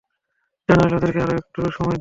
General, 0.69 0.93
ওদেরকে 0.95 1.19
আরো 1.21 1.33
একটু 1.33 1.59
সময় 1.61 1.79
দিন। 1.79 1.89